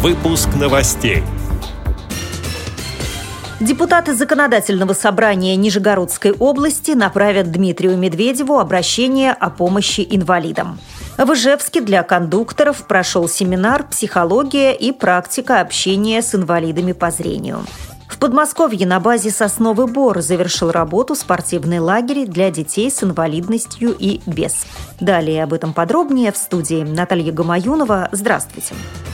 [0.00, 1.24] Выпуск новостей.
[3.58, 10.78] Депутаты Законодательного собрания Нижегородской области направят Дмитрию Медведеву обращение о помощи инвалидам.
[11.16, 17.64] В Ижевске для кондукторов прошел семинар «Психология и практика общения с инвалидами по зрению».
[18.08, 24.20] В Подмосковье на базе «Сосновый бор» завершил работу спортивный лагерь для детей с инвалидностью и
[24.26, 24.64] без.
[25.00, 28.10] Далее об этом подробнее в студии Наталья Гамаюнова.
[28.12, 28.74] Здравствуйте.
[28.76, 29.08] Здравствуйте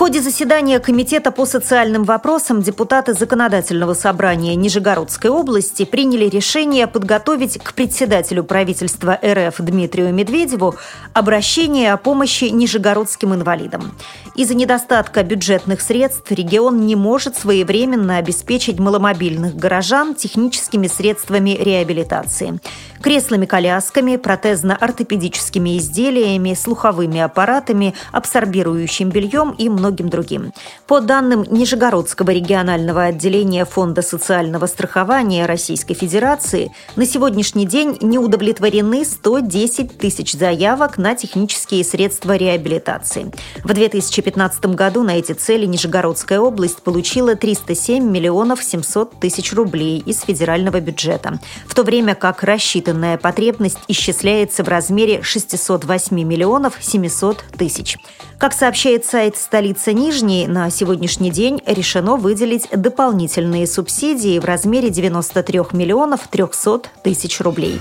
[0.00, 7.74] ходе заседания Комитета по социальным вопросам депутаты Законодательного собрания Нижегородской области приняли решение подготовить к
[7.74, 10.74] председателю правительства РФ Дмитрию Медведеву
[11.12, 13.94] обращение о помощи нижегородским инвалидам.
[14.34, 22.58] Из-за недостатка бюджетных средств регион не может своевременно обеспечить маломобильных горожан техническими средствами реабилитации
[23.02, 30.52] креслами-колясками, протезно-ортопедическими изделиями, слуховыми аппаратами, абсорбирующим бельем и многим другим.
[30.86, 39.04] По данным Нижегородского регионального отделения Фонда социального страхования Российской Федерации, на сегодняшний день не удовлетворены
[39.04, 43.32] 110 тысяч заявок на технические средства реабилитации.
[43.64, 50.20] В 2015 году на эти цели Нижегородская область получила 307 миллионов 700 тысяч рублей из
[50.20, 57.44] федерального бюджета, в то время как рассчитан Испытанная потребность исчисляется в размере 608 миллионов 700
[57.56, 57.96] тысяч.
[58.36, 59.36] Как сообщает сайт
[59.80, 67.40] «Столица Нижней», на сегодняшний день решено выделить дополнительные субсидии в размере 93 миллионов 300 тысяч
[67.40, 67.80] рублей.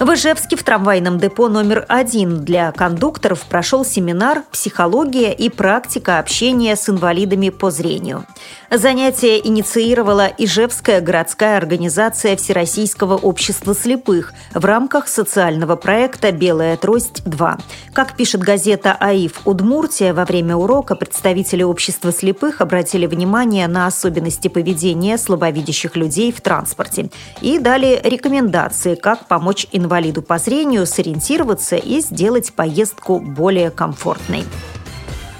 [0.00, 6.74] В Ижевске в трамвайном депо номер один для кондукторов прошел семинар «Психология и практика общения
[6.74, 8.24] с инвалидами по зрению».
[8.70, 17.60] Занятие инициировала Ижевская городская организация Всероссийского общества слепых в рамках социального проекта «Белая трость-2».
[17.92, 24.48] Как пишет газета «АИФ Удмуртия», во время урока представители общества слепых обратили внимание на особенности
[24.48, 27.10] поведения слабовидящих людей в транспорте
[27.42, 34.44] и дали рекомендации, как помочь инвалидам инвалиду по зрению сориентироваться и сделать поездку более комфортной.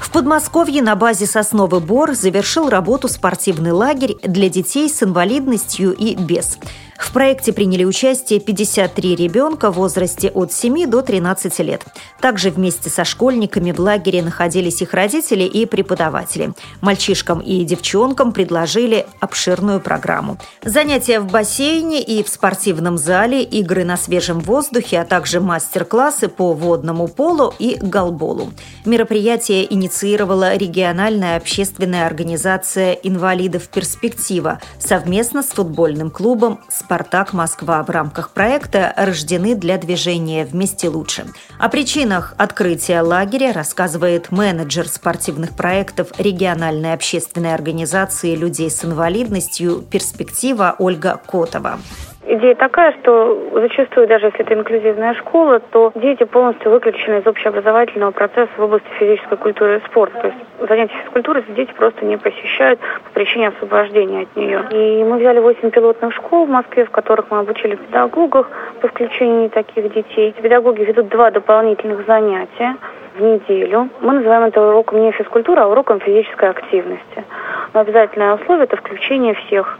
[0.00, 6.16] В Подмосковье на базе «Сосновый бор» завершил работу спортивный лагерь для детей с инвалидностью и
[6.16, 6.58] без.
[7.00, 11.82] В проекте приняли участие 53 ребенка в возрасте от 7 до 13 лет.
[12.20, 16.52] Также вместе со школьниками в лагере находились их родители и преподаватели.
[16.82, 20.36] Мальчишкам и девчонкам предложили обширную программу.
[20.62, 26.52] Занятия в бассейне и в спортивном зале, игры на свежем воздухе, а также мастер-классы по
[26.52, 28.52] водному полу и голболу.
[28.84, 36.89] Мероприятие инициировала региональная общественная организация «Инвалидов Перспектива» совместно с футбольным клубом «Спартак».
[36.90, 41.24] «Спартак Москва» в рамках проекта рождены для движения «Вместе лучше».
[41.56, 50.74] О причинах открытия лагеря рассказывает менеджер спортивных проектов региональной общественной организации людей с инвалидностью «Перспектива»
[50.80, 51.78] Ольга Котова.
[52.26, 58.10] Идея такая, что зачастую, даже если это инклюзивная школа, то дети полностью выключены из общеобразовательного
[58.10, 60.20] процесса в области физической культуры и спорта.
[60.20, 60.38] То есть
[60.68, 64.62] занятия физкультурой дети просто не посещают по причине освобождения от нее.
[64.70, 68.46] И мы взяли 8 пилотных школ в Москве, в которых мы обучили педагогов
[68.82, 70.34] по включению таких детей.
[70.42, 72.76] Педагоги ведут два дополнительных занятия
[73.16, 73.88] в неделю.
[74.02, 77.24] Мы называем это уроком не физкультуры, а уроком физической активности.
[77.72, 79.78] Но обязательное условие– это включение всех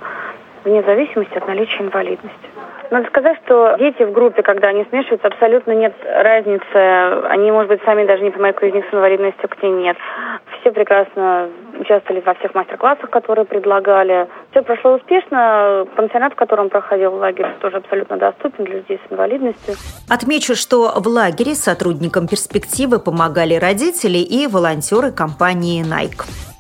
[0.65, 2.48] вне зависимости от наличия инвалидности.
[2.91, 6.75] Надо сказать, что дети в группе, когда они смешиваются, абсолютно нет разницы.
[7.28, 9.97] Они, может быть, сами даже не понимают, кто из них с инвалидностью, кто нет.
[10.60, 11.48] Все прекрасно
[11.78, 14.26] участвовали во всех мастер-классах, которые предлагали.
[14.50, 15.87] Все прошло успешно.
[15.94, 19.75] Пансионат, в котором проходил лагерь, тоже абсолютно доступен для людей с инвалидностью.
[20.09, 26.49] Отмечу, что в лагере сотрудникам перспективы помогали родители и волонтеры компании Nike.